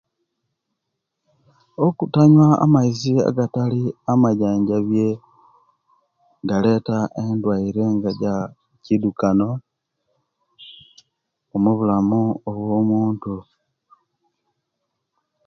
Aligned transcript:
Okutanyiwa 1.85 2.47
amaizi 2.65 3.13
agatali 3.29 3.83
amajanjabye 4.13 5.07
galeta 6.49 6.97
endwaire 7.23 7.83
nga 7.95 8.09
eja 8.13 8.33
kidukano 8.83 9.49
omubulamu 11.55 12.21
obwa 12.49 12.79
muntu 12.89 13.35